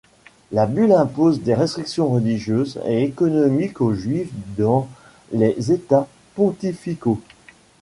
[0.51, 4.87] La bulle impose des restrictions religieuses et économiques aux Juifs dans
[5.31, 7.21] les États pontificaux.